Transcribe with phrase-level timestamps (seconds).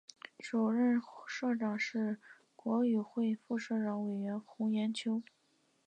[0.39, 2.19] 首任社长是
[2.55, 5.21] 国语会副主任委员洪炎秋。